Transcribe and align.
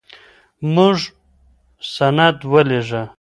موږ 0.73 0.97
سند 1.93 2.37
ولېږه. 2.51 3.01